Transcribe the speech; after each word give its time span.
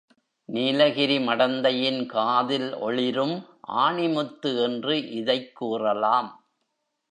நீலகிரி 0.49 1.17
மடந்தையின் 1.17 2.05
காதில் 2.05 2.73
ஒளிரும் 2.75 3.35
ஆணிமுத்து 3.67 4.63
என்று 4.63 5.11
இதைக் 5.11 5.55
கூறலாம். 5.55 6.31